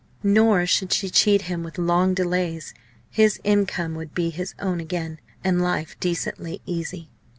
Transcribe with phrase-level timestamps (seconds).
[0.23, 2.73] Nor should she cheat him with long delays.
[3.11, 7.11] His income would be his own again, and life decently easy.